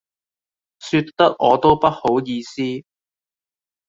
[0.79, 2.63] 說得我都不好意思